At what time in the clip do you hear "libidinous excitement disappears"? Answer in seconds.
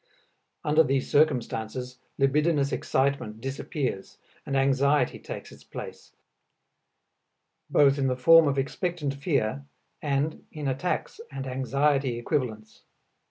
2.17-4.17